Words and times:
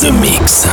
The 0.00 0.12
Mix. 0.12 0.66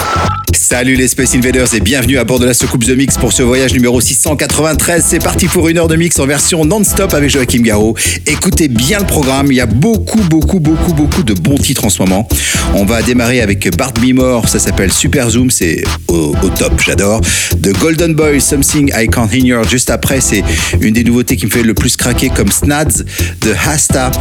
Salut 0.54 0.96
les 0.96 1.08
Space 1.08 1.36
Invaders 1.36 1.74
et 1.76 1.80
bienvenue 1.80 2.18
à 2.18 2.24
bord 2.24 2.40
de 2.40 2.46
la 2.46 2.54
soucoupe 2.54 2.84
The 2.84 2.98
Mix 2.98 3.18
pour 3.18 3.32
ce 3.32 3.44
voyage 3.44 3.74
numéro 3.74 4.02
693. 4.02 5.06
C'est 5.08 5.24
parti 5.24 5.48
pour 5.48 5.70
une 5.70 5.78
heure 5.78 5.88
de 5.88 5.96
mix 5.96 6.18
en 6.20 6.26
version 6.26 6.66
non-stop 6.66 7.14
avec 7.14 7.30
Joachim 7.30 7.62
Garraud. 7.62 7.96
Écoutez 8.26 8.70
bien 8.70 9.00
le 9.00 9.06
programme, 9.06 9.52
il 9.52 9.56
y 9.56 9.62
a 9.62 9.66
beaucoup, 9.66 10.22
beaucoup, 10.24 10.60
beaucoup, 10.60 10.94
beaucoup 10.94 11.22
de 11.22 11.34
bons 11.34 11.58
titres 11.58 11.86
en 11.86 11.90
ce 11.90 12.02
moment. 12.02 12.28
On 12.74 12.86
va 12.86 13.02
démarrer 13.02 13.42
avec 13.42 13.76
Bart 13.78 13.94
Bimore, 13.94 14.50
ça 14.50 14.58
s'appelle 14.58 14.92
Super 14.92 15.30
Zoom, 15.30 15.52
c'est 15.52 15.84
au, 16.08 16.34
top, 16.58 16.82
j'adore. 16.84 17.22
The 17.62 17.78
Golden 17.80 18.16
Boy, 18.16 18.42
Something 18.42 18.92
I 18.96 19.08
Can't 19.08 19.30
Ignore. 19.32 19.68
Juste 19.68 19.90
après, 19.90 20.22
c'est 20.22 20.44
une 20.82 20.94
des 20.94 21.04
nouveautés 21.04 21.36
qui 21.36 21.46
me 21.46 21.52
fait 21.52 21.64
le 21.64 21.74
plus 21.74 21.98
craquer 21.98 22.30
comme 22.30 22.52
Snads 22.52 23.04
de 23.42 23.54
Hasta. 23.68 24.12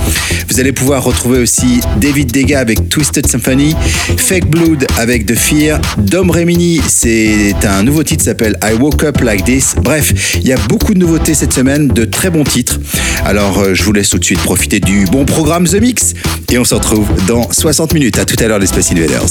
Vous 0.49 0.61
allez 0.61 0.73
pouvoir 0.73 1.03
retrouver 1.03 1.39
aussi 1.39 1.81
David 1.99 2.31
Dega 2.31 2.61
avec 2.61 2.89
Twisted 2.89 3.27
Symphony, 3.27 3.75
Fake 4.19 4.47
Blood 4.47 4.87
avec 4.99 5.27
The 5.27 5.35
Fear, 5.35 5.81
Dom 5.99 6.31
Remini, 6.31 6.81
c'est 6.87 7.55
un 7.65 7.83
nouveau 7.83 8.03
titre 8.03 8.21
qui 8.21 8.25
s'appelle 8.25 8.59
I 8.63 8.75
Woke 8.75 9.05
Up 9.05 9.21
Like 9.21 9.45
This. 9.45 9.75
Bref, 9.81 10.13
il 10.37 10.47
y 10.47 10.53
a 10.53 10.57
beaucoup 10.69 10.95
de 10.95 10.99
nouveautés 10.99 11.35
cette 11.35 11.53
semaine, 11.53 11.89
de 11.89 12.05
très 12.05 12.31
bons 12.31 12.45
titres. 12.45 12.79
Alors, 13.25 13.59
euh, 13.59 13.75
je 13.75 13.83
vous 13.83 13.93
laisse 13.93 14.11
tout 14.11 14.19
de 14.19 14.25
suite 14.25 14.41
profiter 14.41 14.81
du 14.81 15.05
bon 15.07 15.25
programme 15.25 15.67
The 15.67 15.81
Mix 15.81 16.15
et 16.51 16.59
on 16.59 16.65
se 16.65 16.75
retrouve 16.75 17.09
dans 17.27 17.51
60 17.51 17.95
minutes. 17.95 18.19
À 18.19 18.25
tout 18.25 18.37
à 18.43 18.47
l'heure, 18.47 18.59
les 18.59 18.67
Space 18.67 18.93
Invaders. 18.93 19.23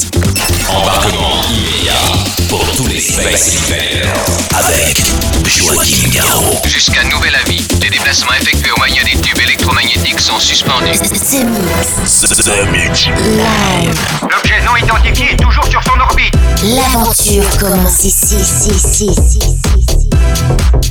Embarquement 0.70 1.42
immédiat 1.50 1.94
pour 2.50 2.66
tous 2.76 2.88
les 2.88 3.00
Space 3.00 3.58
Invaders 3.68 4.14
avec 4.58 5.02
Joachim 5.48 6.10
Garraud. 6.14 6.58
Jusqu'à 6.66 7.04
nouvel 7.04 7.34
avis, 7.46 7.64
les 7.82 7.90
déplacements 7.90 8.34
effectués 8.40 8.72
au 8.72 8.80
moyen 8.80 9.04
des 9.04 9.20
tubes 9.22 9.40
électromagnétiques 9.40 10.20
sont 10.20 10.40
suspendus. 10.40 10.98
The 11.00 11.44
Mix. 11.46 12.22
The 12.22 12.72
Mix. 12.72 13.08
Live. 13.08 14.00
L'objet 14.24 14.62
non 14.66 14.76
identifié 14.78 15.32
est 15.32 15.36
toujours 15.36 15.51
sur 15.70 15.84
son 15.84 16.00
orbite. 16.00 16.34
L'aventure 16.64 17.44
commence 17.60 18.04
ici, 18.06 18.36
ici, 18.36 18.72
ici, 18.72 19.06
ici, 19.08 19.40
ici, 19.40 20.91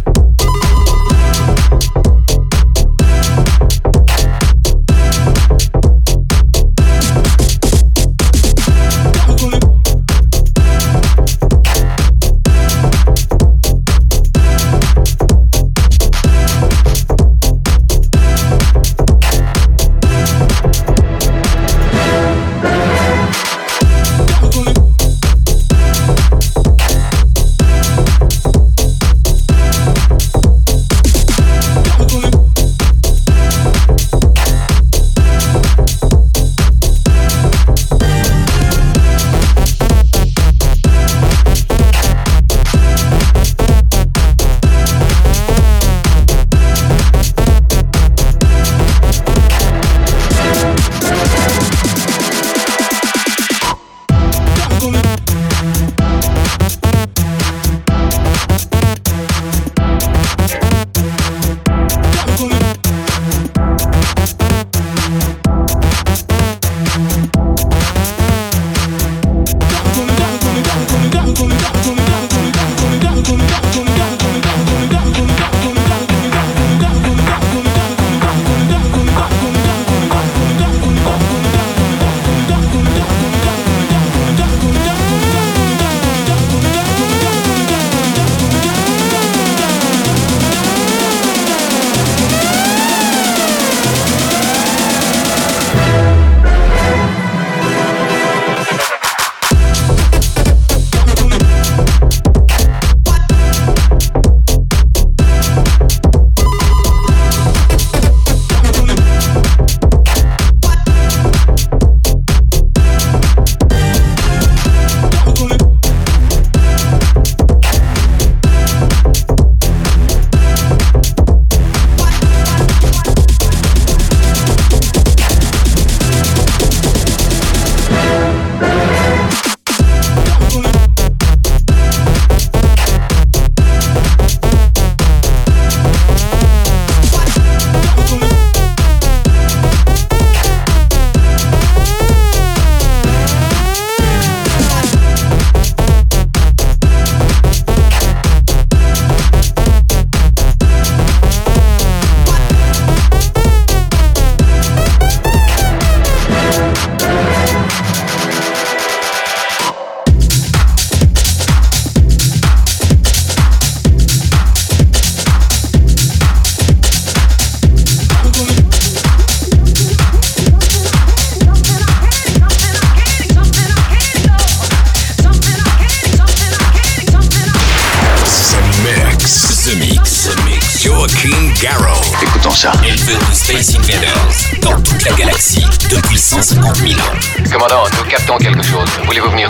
Commandant, 188.31 188.38
nous 188.38 188.38
captons 188.38 188.38
quelque 188.38 188.62
chose. 188.62 188.88
Voulez-vous 189.06 189.31
venir 189.31 189.50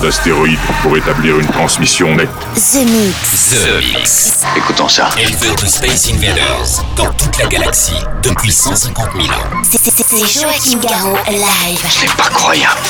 D'astéroïdes 0.00 0.58
pour 0.82 0.96
établir 0.96 1.38
une 1.38 1.46
transmission 1.46 2.14
nette. 2.16 2.28
The 2.54 2.84
Mix. 2.86 3.50
The 3.50 3.96
Mix. 3.96 4.32
Écoutons 4.56 4.88
ça. 4.88 5.10
Éleveur 5.18 5.54
de 5.56 5.66
Space 5.66 6.08
Invaders 6.12 6.84
dans 6.96 7.12
toute 7.12 7.38
la 7.38 7.46
galaxie 7.46 8.00
depuis 8.22 8.52
150 8.52 9.08
000 9.14 9.26
ans. 9.26 9.62
C'est 9.70 10.40
Joachim 10.40 10.80
Garraud 10.80 11.16
live. 11.28 11.80
C'est 11.88 12.10
pas 12.16 12.28
croyable. 12.30 12.80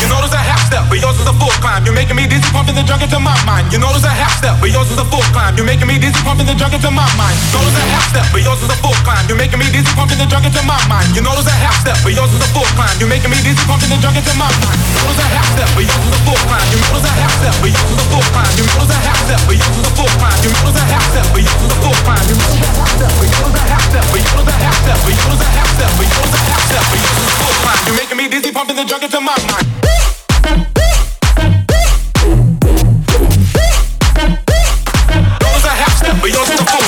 You 0.00 0.08
know 0.08 0.16
there's 0.24 0.32
a 0.32 0.40
half 0.40 0.64
step, 0.66 0.88
but 0.88 0.98
yours 0.98 1.16
is 1.20 1.28
a 1.28 1.34
full 1.36 1.52
climb. 1.60 1.84
You're 1.84 1.94
making 1.94 2.16
me 2.16 2.26
dizzy, 2.26 2.48
pumping 2.52 2.74
the 2.74 2.82
junk 2.82 3.02
into 3.02 3.20
my 3.20 3.36
mind. 3.44 3.68
You 3.70 3.78
know 3.78 3.92
there's 3.92 4.08
a 4.08 4.08
half 4.08 4.32
step, 4.38 4.56
but 4.60 4.72
yours 4.72 4.88
is 4.88 4.96
a 4.96 5.04
full 5.04 5.22
climb. 5.36 5.56
You're 5.56 5.68
making 5.68 5.86
me 5.86 6.00
dizzy, 6.00 6.16
pumping 6.24 6.46
the 6.46 6.56
junk 6.56 6.72
into 6.72 6.90
my 6.90 7.04
mind. 7.20 7.36
You 7.44 7.52
know 7.52 7.60
there's 7.68 7.76
a 7.76 7.84
half 7.92 8.08
step, 8.08 8.24
but 8.32 8.40
yours 8.40 8.62
is 8.64 8.70
a 8.72 8.78
full 8.80 8.96
climb. 9.04 9.20
You're 9.28 9.36
making 9.36 9.60
me 9.60 9.68
dizzy, 9.68 9.92
pumping 9.92 10.16
the 10.16 10.24
junk 10.24 10.48
into 10.48 10.62
my 10.64 10.80
mind. 10.88 11.12
You 11.12 11.20
know 11.20 11.36
there's 11.36 11.46
a 11.46 11.52
half 11.52 11.76
step, 11.84 11.98
but 12.00 12.16
yours 12.16 12.32
is 12.32 12.40
a 12.40 12.48
full 12.56 12.68
climb. 12.72 12.96
You're 12.96 13.12
making 13.12 13.28
me 13.28 13.36
dizzy, 13.44 13.60
pumping 13.68 13.90
the 13.92 14.00
junk 14.00 14.16
into 14.16 14.32
my 14.40 14.48
mind. 14.64 14.80
You 14.80 14.92
know 14.96 15.04
there's 15.12 15.20
a 15.20 15.28
half 15.28 15.48
step, 15.52 15.68
but 15.76 15.84
yours 15.84 16.00
is 16.00 16.14
a 16.16 16.20
full 16.24 16.40
climb. 16.48 16.53
You 16.70 16.78
know 16.78 16.90
there's 16.94 17.08
a 17.08 17.14
half 17.18 17.32
step, 17.42 17.54
but 17.58 17.70
yours 17.74 17.90
is 17.90 17.98
a 17.98 18.06
full 18.10 18.26
climb. 18.30 18.52
You 18.54 18.64
know 18.66 18.78
there's 18.78 18.94
a 18.94 19.00
half 19.02 19.18
step, 19.26 19.40
but 19.46 19.56
yours 19.58 19.74
is 19.74 19.86
a 19.86 19.92
full 19.98 20.12
climb. 20.18 20.38
You 20.44 20.50
know 20.54 20.62
there's 20.66 20.78
a 20.78 20.86
half 20.86 21.06
step, 21.10 21.26
but 21.34 21.42
yours 21.42 21.62
is 21.64 21.72
a 21.74 21.78
full 21.82 21.98
climb. 22.06 22.24
You 22.30 22.36
know 22.38 22.46
there's 22.46 22.62
a 22.62 22.84
half 22.84 22.94
step, 22.94 23.14
but 23.18 23.28
yours 23.34 23.50
is 23.50 23.58
a 23.58 23.66
half 23.66 23.84
step, 23.90 24.06
but 24.12 24.22
yours 24.22 24.38
is 24.38 24.44
a 24.44 24.58
half 24.62 24.78
step, 24.84 24.98
but 25.02 25.14
yours 25.14 25.34
is 25.34 25.42
a 25.42 25.50
half 25.50 25.70
step, 25.74 25.90
but 25.98 26.06
yours 26.06 26.28
is 26.28 26.34
a 26.34 26.42
half 26.46 26.62
step, 26.68 26.84
but 26.90 26.98
yours 27.02 27.18
is 27.18 27.26
a 27.26 27.36
full 27.42 27.56
climb. 27.62 27.80
You're 27.86 27.98
making 27.98 28.18
me 28.18 28.26
dizzy, 28.28 28.50
pumping 28.52 28.76
the 28.76 28.84
junk 28.84 29.02
into 29.02 29.20
my 29.20 29.36
mind. 29.50 29.66
but 36.24 36.32
yours 36.32 36.48
is 36.48 36.83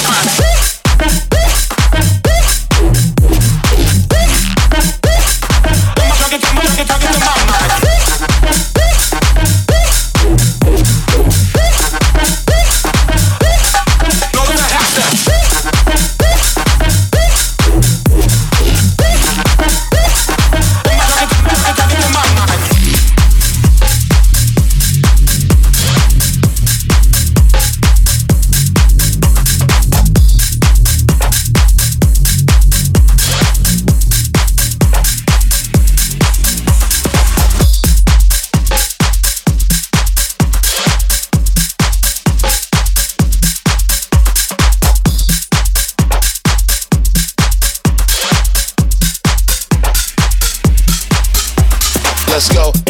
Let's 52.37 52.53
go. 52.53 52.86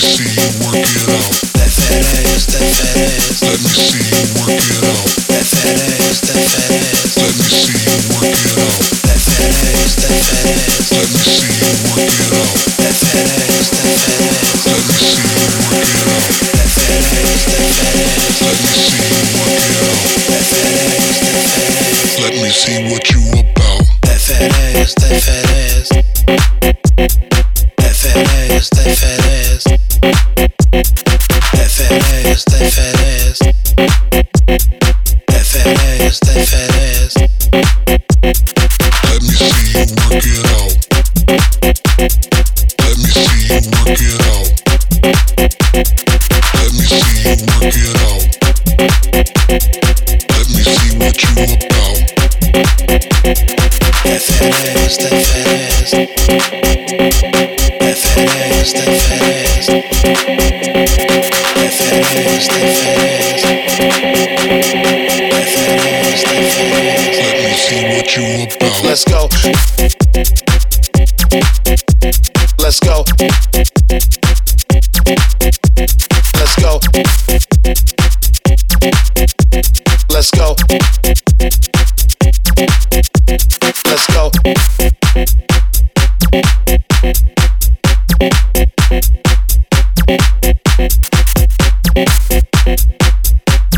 see. 0.00 0.25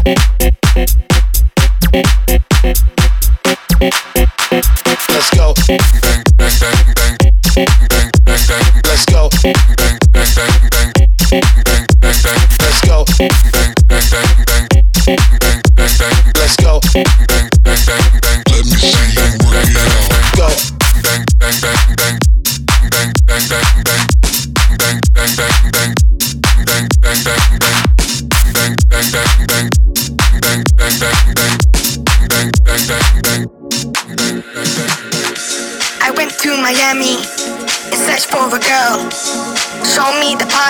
Yeah. 0.08 0.37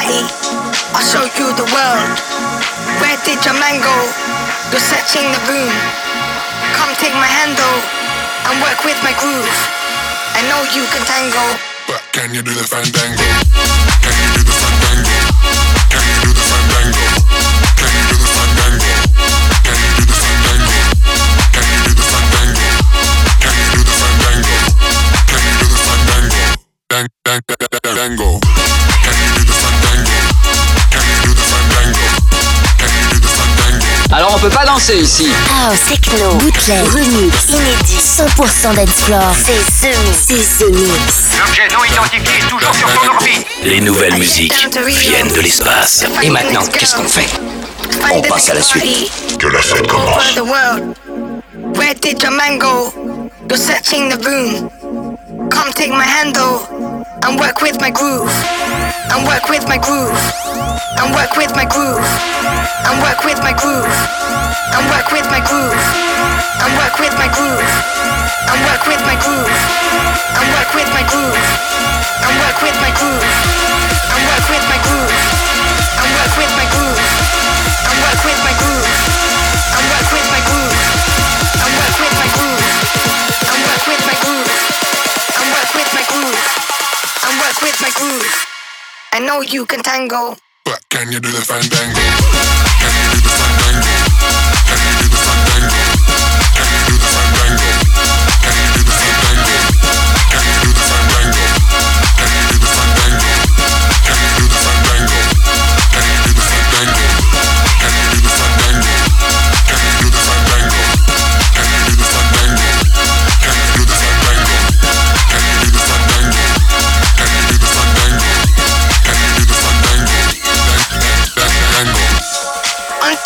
I'll 0.08 1.04
show 1.04 1.20
you 1.36 1.52
the 1.52 1.68
world. 1.68 2.16
Where 2.96 3.18
did 3.28 3.44
your 3.44 3.52
man 3.60 3.76
go? 3.84 3.96
You're 4.72 4.80
searching 4.80 5.28
the 5.28 5.40
room. 5.52 5.74
Come 6.72 6.88
take 6.96 7.12
my 7.12 7.28
hand 7.28 7.52
though, 7.60 7.80
and 8.48 8.56
work 8.64 8.80
with 8.88 8.96
my 9.04 9.12
groove. 9.20 9.58
I 10.32 10.48
know 10.48 10.64
you 10.72 10.88
can 10.88 11.04
tango, 11.04 11.44
but 11.88 12.00
can 12.12 12.32
you 12.32 12.40
do 12.40 12.54
the 12.54 12.64
fandango? 12.64 13.77
mixer 34.88 35.02
ici. 35.02 35.32
House, 35.50 35.84
techno, 35.88 36.34
bootleg, 36.34 36.84
remix, 36.88 37.48
inédit, 37.48 38.00
100% 38.00 38.74
dancefloor. 38.74 39.34
C'est 39.34 39.88
The 39.88 39.96
Mix. 40.04 40.18
C'est 40.26 40.64
The 40.64 40.70
Mix. 40.70 41.38
L'objet 41.38 41.68
non 41.72 41.84
identifié 41.84 42.40
toujours 42.48 42.74
sur 42.74 42.88
son 42.88 43.08
orbite. 43.08 43.46
Les 43.64 43.80
nouvelles 43.80 44.14
musiques 44.14 44.54
viennent 44.86 45.32
de 45.32 45.40
l'espace. 45.40 46.04
Et 46.22 46.30
maintenant, 46.30 46.64
qu'est-ce 46.66 46.96
qu'on 46.96 47.08
fait? 47.08 47.28
On 48.12 48.20
passe 48.22 48.50
à 48.50 48.54
la 48.54 48.62
suite. 48.62 49.10
Que 49.38 49.48
la 49.48 49.60
fête 49.60 49.86
commence. 49.86 50.36
Where 51.74 51.94
did 51.94 52.22
your 52.22 52.32
man 52.32 52.58
go? 52.58 52.92
You're 53.48 53.58
searching 53.58 54.08
the 54.10 54.18
room. 54.24 54.70
Come 55.50 55.72
take 55.72 55.90
my 55.90 56.04
handle 56.04 56.60
and 57.22 57.38
work 57.38 57.60
with 57.62 57.80
my 57.80 57.90
groove? 57.90 58.30
and 59.12 59.26
work 59.26 59.48
with 59.48 59.64
my 59.68 59.78
groove. 59.78 60.16
And 60.98 61.14
work 61.14 61.36
with 61.36 61.52
my 61.54 61.64
groove. 61.64 62.04
And 62.88 62.96
work 63.02 63.24
with 63.24 63.40
my 63.40 63.52
groove. 63.52 63.92
And 64.74 64.84
work 64.90 65.08
with 65.12 65.26
my 65.30 65.40
groove. 65.44 65.82
And 66.62 66.70
work 66.78 66.96
with 67.00 67.14
my 67.18 67.28
groove. 67.32 67.68
And 68.48 68.58
work 68.64 68.84
with 68.86 69.02
my 69.04 69.16
groove. 69.20 69.52
And 70.38 70.46
work 70.54 70.70
with 70.74 70.90
my 70.92 70.97
you 89.52 89.66
can 89.66 89.82
tango. 89.82 90.36
But 90.64 90.80
can 90.90 91.10
you 91.12 91.20
do 91.20 91.30
the 91.30 91.40
fandango? 91.40 92.67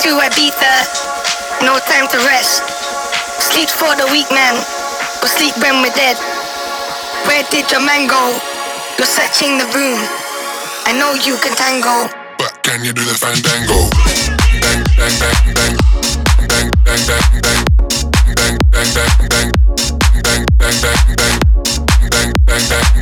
To 0.03 0.19
Ibiza, 0.19 1.63
no 1.63 1.79
time 1.79 2.11
to 2.11 2.19
rest. 2.27 2.67
Sleep 3.39 3.69
for 3.71 3.95
the 3.95 4.09
weak 4.11 4.27
man, 4.35 4.59
but 5.23 5.31
sleep 5.31 5.55
when 5.63 5.79
we're 5.79 5.95
dead. 5.95 6.19
Where 7.31 7.47
did 7.55 7.71
your 7.71 7.87
man 7.87 8.09
go? 8.11 8.35
You're 8.99 9.07
searching 9.07 9.59
the 9.59 9.67
room. 9.71 10.03
I 10.91 10.99
know 10.99 11.15
you 11.15 11.39
can 11.39 11.55
tango. 11.55 12.11
But 12.37 12.51
can 12.65 12.83
you 12.83 12.93
do 12.93 13.05
the 13.05 13.15
fandango? 13.15 13.79
Bang, 14.59 14.83
bang, 14.99 15.15
bang, 15.23 15.55
bang. 15.55 15.75
Bang, 16.51 16.69
bang, 16.83 17.03
bang, 17.07 17.39
bang. 17.39 17.63
Bang, 18.35 18.59
bang, 18.75 18.91
bang, 18.99 19.29
bang. 19.31 19.51
Bang, 20.27 20.43
bang, 20.59 20.79
bang, 20.83 21.15
bang. 21.15 21.39
Bang, 22.11 22.33
bang, 22.43 22.65
bang, 22.69 23.02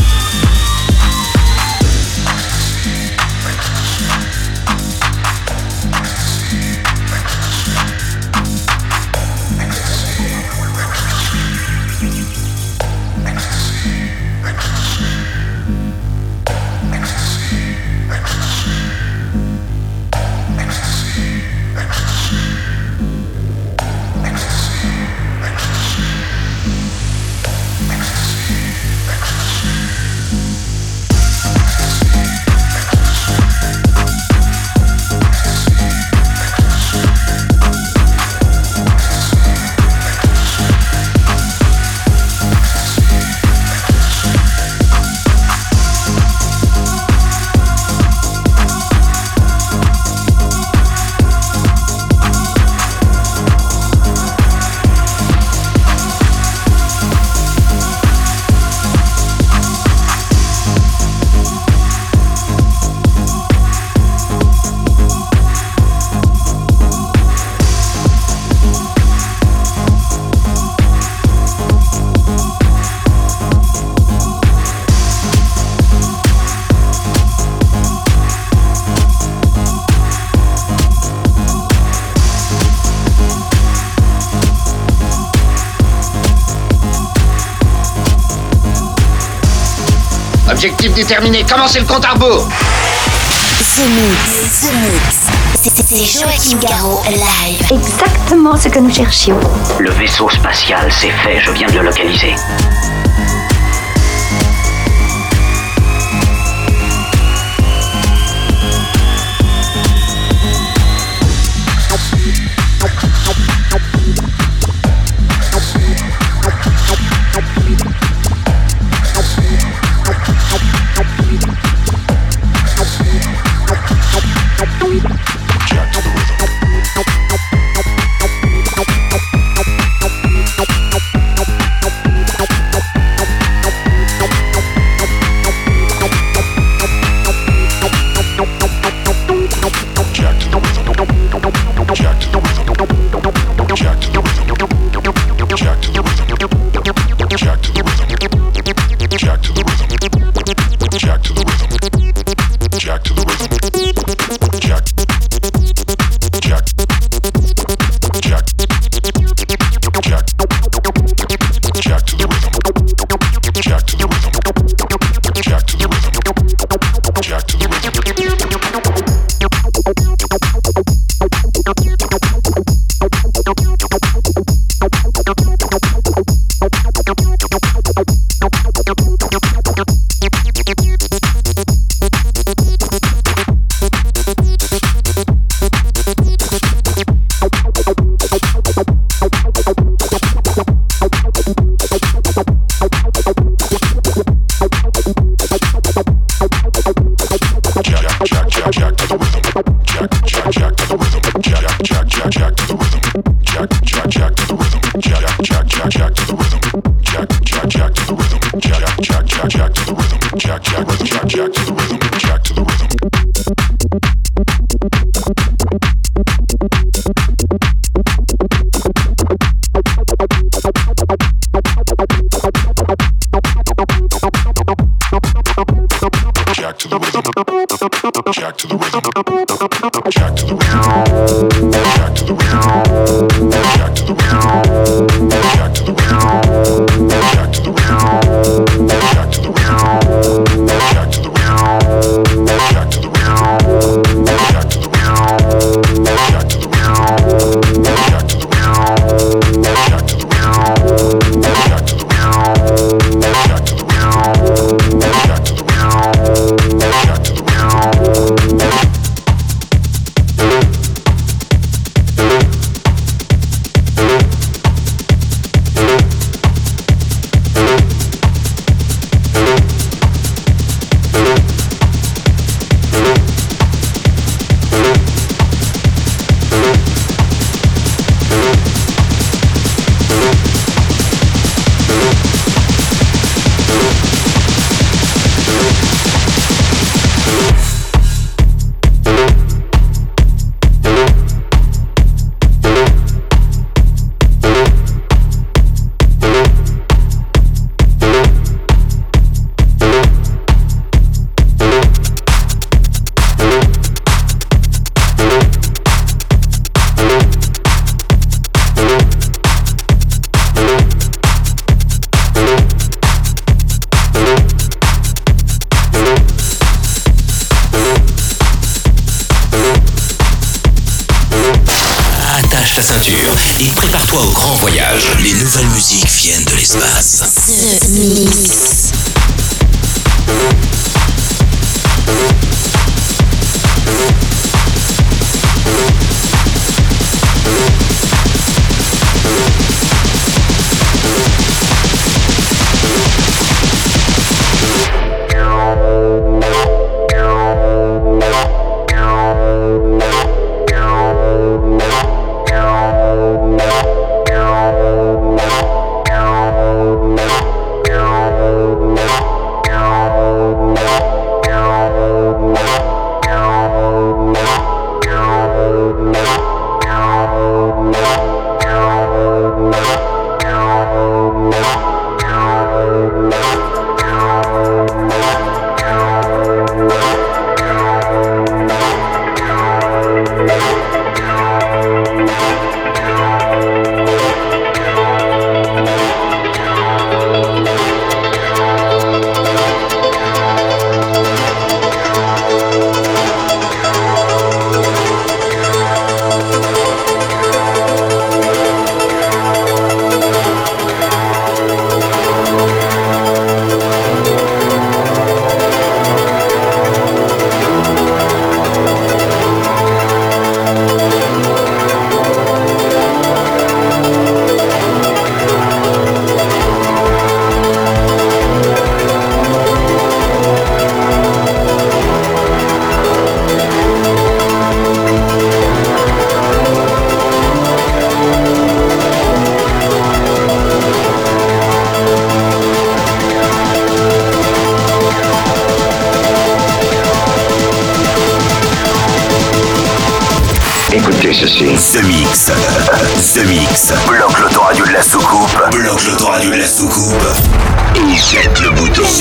Déterminé, 91.01 91.43
commencez 91.43 91.79
le 91.79 91.85
compte 91.85 92.05
à 92.05 92.11
rebours 92.11 92.47
The 92.47 93.87
Mix, 93.89 94.69
The 94.69 95.91
Mix. 95.91 96.19
Joachim 96.19 96.59
Garraud 96.59 97.01
live. 97.09 97.59
Exactement 97.71 98.55
ce 98.55 98.69
que 98.69 98.77
nous 98.77 98.93
cherchions. 98.93 99.39
Le 99.79 99.89
vaisseau 99.89 100.29
spatial, 100.29 100.91
c'est 100.91 101.09
fait, 101.09 101.39
je 101.39 101.49
viens 101.53 101.65
de 101.69 101.79
le 101.79 101.85
localiser. 101.85 102.35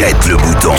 Jette 0.01 0.27
le 0.27 0.37
bouton. 0.37 0.73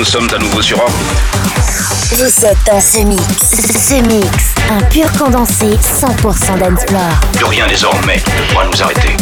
Nous 0.00 0.06
sommes 0.06 0.28
à 0.34 0.38
nouveau 0.38 0.62
sur 0.62 0.80
Orbit. 0.80 0.94
Vous 2.12 2.46
êtes 2.46 2.56
dans 2.66 2.80
ce 2.80 3.04
mix. 3.04 3.22
Ce 3.22 4.00
mix, 4.00 4.54
un 4.70 4.80
pur 4.84 5.12
condensé 5.12 5.76
100% 5.76 6.58
d'Ensplore. 6.58 7.20
Plus 7.34 7.44
rien 7.44 7.66
désormais 7.66 8.16
ne 8.16 8.50
pourra 8.50 8.64
nous 8.64 8.82
arrêter. 8.82 9.14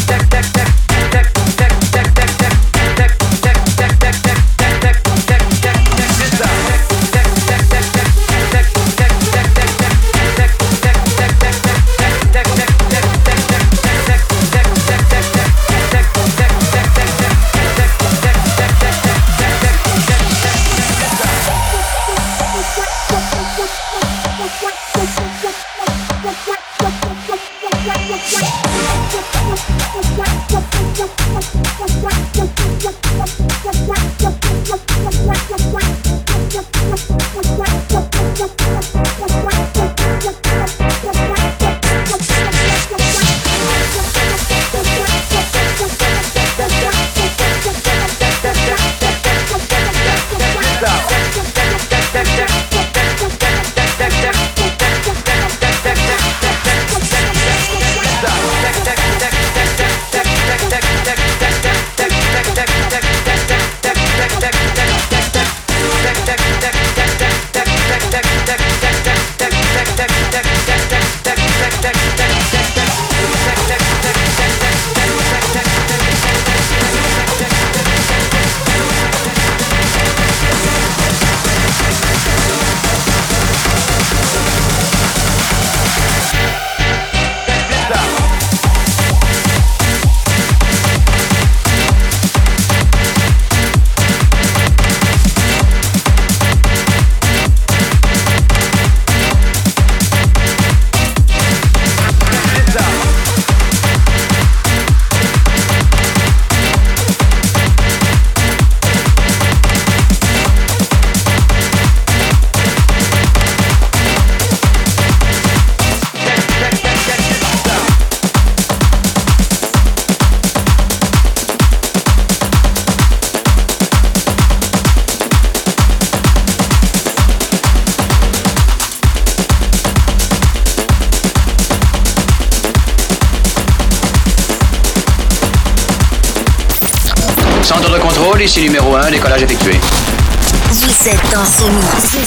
Dans 141.39 141.45
ce 141.45 141.64
mix. 141.70 142.18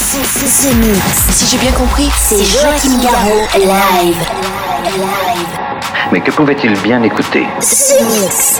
Ce 0.47 0.73
mix. 0.75 0.99
Si 1.31 1.45
j'ai 1.47 1.57
bien 1.57 1.71
compris, 1.73 2.09
c'est 2.17 2.43
Joachim 2.45 2.97
Garraud 3.01 3.45
live. 3.57 4.15
Mais 6.13 6.21
que 6.21 6.31
pouvait-il 6.31 6.73
bien 6.79 7.03
écouter? 7.03 7.45
Ce 7.59 8.01
mix. 8.03 8.59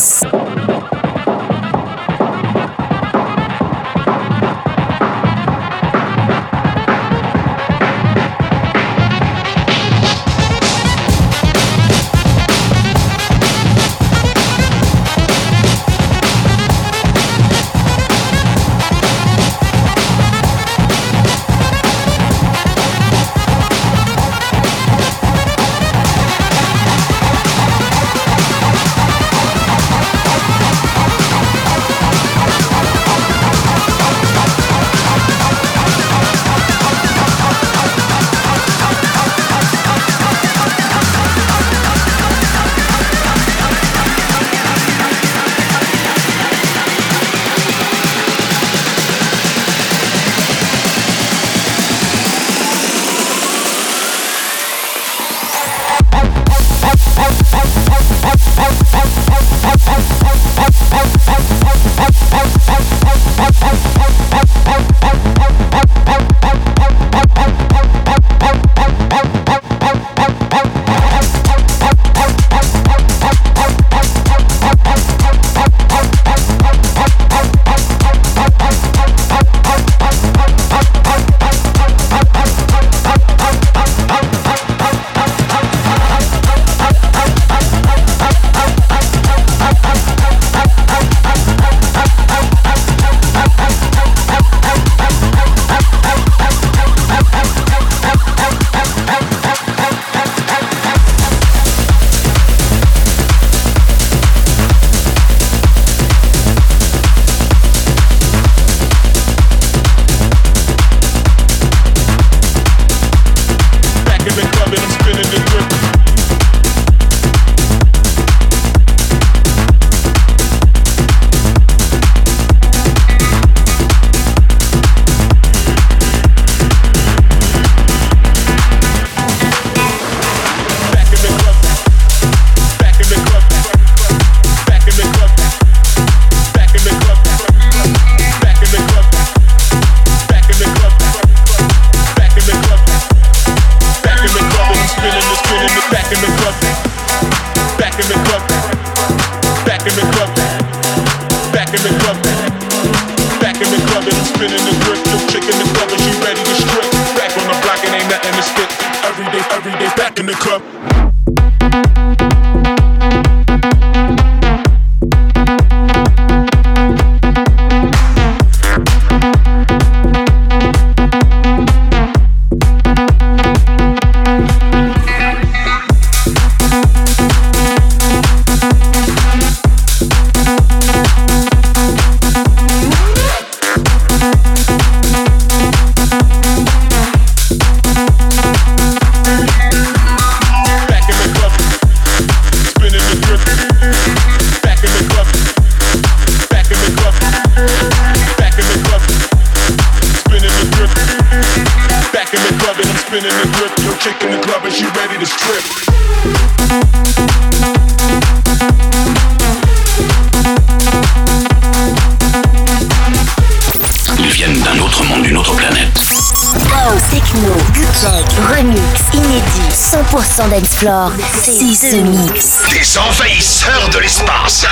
C'est 220.41 222.01
Mix. 222.01 222.63
Des 222.71 222.97
envahisseurs 222.97 223.89
de 223.93 223.99
l'espace. 223.99 224.65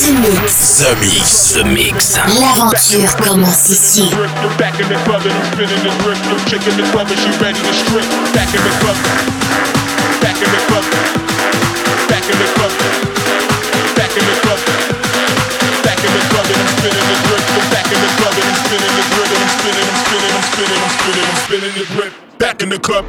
The 0.00 0.12
Mix. 0.16 0.78
The 0.78 0.96
Mix. 0.96 1.52
The 1.52 1.64
Mix. 1.66 2.18
L'aventure 2.40 3.14
commence 3.16 3.68
ici. 3.68 4.10
Back 4.56 4.80
in 4.80 4.88
the 4.88 4.96
club 5.04 5.20
and 5.26 5.34
I'm 5.34 5.44
spinning 5.52 5.82
this 5.84 5.94
brick. 6.02 6.16
New 6.32 6.38
chick 6.48 6.66
in 6.66 6.78
the 6.78 6.90
club 6.90 7.10
and 7.10 7.18
she 7.20 7.28
ready 7.44 7.60
to 7.60 7.72
strip. 7.74 8.08
Back 8.32 8.54
in 8.54 8.62
the 8.64 8.72
club. 8.80 8.96
Back 10.22 10.40
in 10.40 10.48
the 10.48 10.60
club. 10.72 10.84
Back 12.08 12.24
in 12.24 12.38
the 12.38 12.48
club. 12.56 12.72
Back 13.96 14.16
in 14.16 14.24
the 14.24 14.36
club. 14.40 14.60
Back 15.84 16.00
in 16.00 16.12
the 16.16 16.24
club 16.32 16.46
and 16.48 16.56
I'm 16.56 16.72
spinning 16.80 17.04
this 17.04 17.20
brick. 17.28 17.44
Back 17.68 17.84
in 17.84 18.00
the 18.00 18.10
club 18.16 18.32
and 18.32 18.48
I'm 18.48 18.56
spinning 18.64 18.92
this 18.96 19.08
brick. 19.12 19.28
I'm 19.28 19.48
spinning, 19.60 19.84
I'm 19.84 20.00
spinning, 20.08 20.32
I'm 20.32 20.40
spinning, 20.48 20.80
I'm 20.80 20.96
spinning, 20.96 21.28
I'm 21.28 21.36
spinning 21.36 21.74
this 21.76 21.90
brick. 21.92 22.17
Back 22.48 22.62
in 22.62 22.70
the 22.70 22.78
club. 22.78 23.04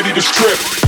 ready 0.00 0.14
to 0.14 0.22
strip. 0.22 0.87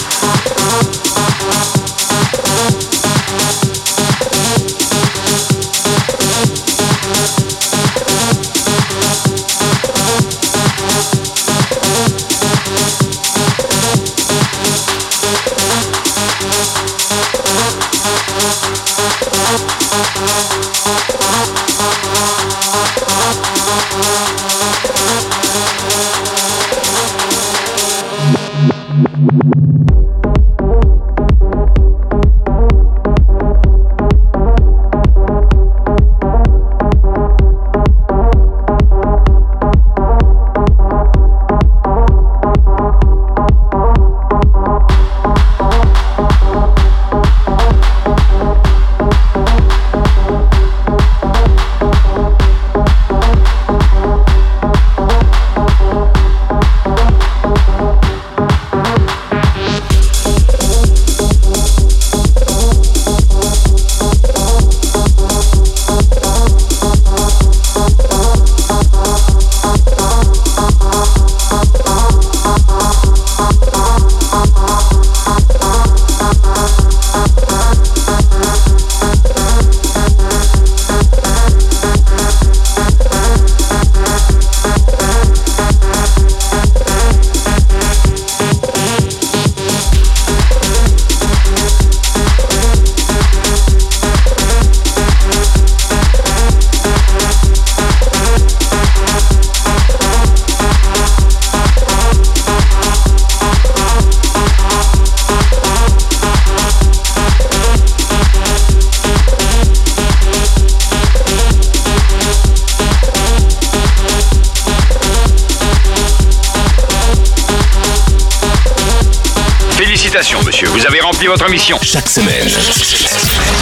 Chaque 121.81 122.09
semaine. 122.09 122.47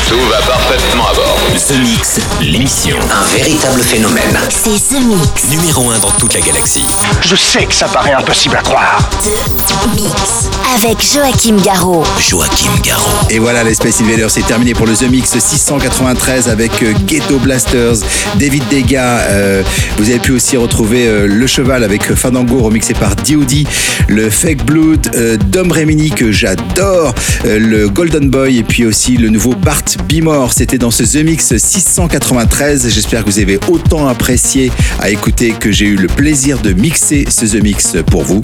Tout 0.08 0.20
va 0.30 0.38
parfaitement 0.42 1.08
à 1.10 1.14
bord. 1.14 1.38
The 1.68 1.78
Mix, 1.80 2.20
l'émission. 2.42 2.98
Un 3.12 3.24
véritable 3.38 3.82
phénomène. 3.82 4.38
C'est 4.50 4.96
The 4.96 5.00
Mix. 5.02 5.50
Numéro 5.50 5.90
1 5.92 6.00
dans 6.00 6.12
toute 6.12 6.34
la 6.34 6.42
galaxie. 6.42 6.86
Je 7.22 7.36
sais 7.36 7.66
que 7.66 7.74
ça 7.74 7.88
paraît 7.88 8.14
impossible 8.14 8.58
à 8.58 8.62
croire. 8.62 9.10
The 9.22 9.96
Mix. 9.96 10.50
Avec 10.76 11.02
Joachim 11.02 11.58
Garraud. 11.64 12.04
Joachim 12.20 12.72
Garraud. 12.84 13.28
Et 13.30 13.40
voilà, 13.40 13.64
les 13.64 13.74
Space 13.76 14.02
Invaders, 14.02 14.30
c'est 14.32 14.46
terminé 14.46 14.74
pour 14.74 14.86
le 14.88 14.96
The 14.96 15.04
Mix 15.10 15.38
693 15.38 16.50
avec 16.50 16.82
euh, 16.84 16.94
Ghetto 17.06 17.38
Blasters, 17.38 17.98
David 18.36 18.64
Dega. 18.70 19.20
euh, 19.20 19.64
vous 19.98 20.10
avez 20.10 20.20
pu 20.20 20.32
aussi 20.32 20.58
retrouver 20.58 21.08
euh, 21.08 21.28
Le 21.28 21.48
Cheval 21.48 21.84
avec 21.84 22.14
Fandango 22.16 22.60
remixé 22.60 22.94
par 22.94 23.16
D.O.D. 23.16 23.66
Le 24.10 24.28
Fake 24.32 24.66
Blood, 24.66 25.12
euh, 25.14 25.38
Dom 25.38 25.72
Remini 25.72 26.10
que 26.10 26.32
j'adore, 26.32 27.14
euh, 27.46 27.60
le 27.60 27.90
Golden 27.90 28.32
Boy 28.32 28.58
et 28.58 28.64
puis 28.64 28.84
aussi 28.84 29.18
le 29.18 29.30
nouveau 29.30 29.54
Bart 29.54 29.84
Bimore. 30.08 30.52
C'était 30.52 30.80
dans 30.80 30.90
ce 30.90 31.04
The 31.04 31.24
Mix 31.24 31.56
693. 31.56 32.90
J'espère 32.90 33.24
que 33.24 33.30
vous 33.30 33.38
avez 33.38 33.60
autant 33.68 34.08
apprécié 34.08 34.72
à 35.00 35.12
écouter 35.12 35.52
que 35.52 35.72
j'ai 35.72 35.86
eu 35.86 35.96
le 35.96 36.08
plaisir 36.08 36.58
de 36.58 36.74
mixer 36.74 37.26
ce 37.30 37.46
The 37.46 37.62
Mix 37.62 37.98
pour 38.10 38.24
vous. 38.24 38.42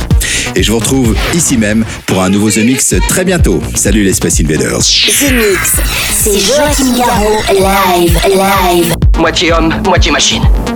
Et 0.56 0.62
je 0.62 0.72
vous 0.72 0.78
retrouve 0.78 1.16
ici 1.34 1.58
même 1.58 1.84
pour 2.06 2.22
un 2.22 2.30
nouveau 2.30 2.52
The 2.52 2.58
Mix 2.58 2.94
très 3.10 3.26
bientôt. 3.26 3.60
Salut 3.74 4.04
les 4.04 4.14
Space 4.14 4.40
Invaders. 4.42 4.82
The 4.82 5.32
Mix. 5.32 5.72
C'est 6.14 6.40
Joachim 6.40 6.96
Garraud. 6.96 7.42
Live. 7.50 8.20
Live. 8.28 8.96
Moitié 9.18 9.52
homme, 9.52 9.74
moitié 9.84 10.12
machine. 10.12 10.44